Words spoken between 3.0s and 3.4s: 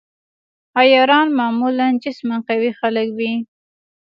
وي.